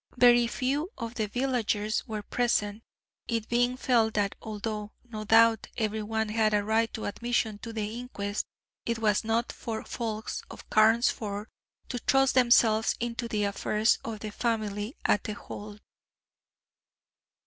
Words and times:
Very 0.17 0.47
few 0.47 0.89
of 0.97 1.13
the 1.13 1.27
villagers 1.27 2.07
were 2.07 2.23
present, 2.23 2.81
it 3.27 3.47
being 3.47 3.77
felt 3.77 4.15
that 4.15 4.33
although, 4.41 4.93
no 5.07 5.25
doubt, 5.25 5.67
every 5.77 6.01
one 6.01 6.29
had 6.29 6.55
a 6.55 6.63
right 6.63 6.91
to 6.95 7.05
admission 7.05 7.59
to 7.59 7.71
the 7.71 7.99
inquest, 7.99 8.47
it 8.83 8.97
was 8.97 9.23
not 9.23 9.51
for 9.51 9.83
folks 9.85 10.41
at 10.49 10.67
Carnesford 10.71 11.49
to 11.87 11.99
thrust 11.99 12.33
themselves 12.33 12.95
into 12.99 13.27
the 13.27 13.43
affairs 13.43 13.99
of 14.03 14.21
the 14.21 14.31
family 14.31 14.95
at 15.05 15.23
The 15.23 15.33
Hold. 15.33 15.79